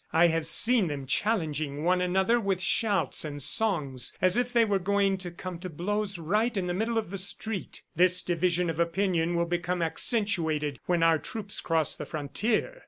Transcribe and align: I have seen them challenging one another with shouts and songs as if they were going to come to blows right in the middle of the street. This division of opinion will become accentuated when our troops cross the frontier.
I 0.11 0.29
have 0.29 0.47
seen 0.47 0.87
them 0.87 1.05
challenging 1.05 1.83
one 1.83 2.01
another 2.01 2.39
with 2.39 2.59
shouts 2.59 3.23
and 3.23 3.39
songs 3.39 4.17
as 4.19 4.35
if 4.35 4.51
they 4.51 4.65
were 4.65 4.79
going 4.79 5.19
to 5.19 5.29
come 5.29 5.59
to 5.59 5.69
blows 5.69 6.17
right 6.17 6.57
in 6.57 6.65
the 6.65 6.73
middle 6.73 6.97
of 6.97 7.11
the 7.11 7.19
street. 7.19 7.83
This 7.95 8.23
division 8.23 8.71
of 8.71 8.79
opinion 8.79 9.35
will 9.35 9.45
become 9.45 9.83
accentuated 9.83 10.79
when 10.87 11.03
our 11.03 11.19
troops 11.19 11.61
cross 11.61 11.93
the 11.93 12.07
frontier. 12.07 12.79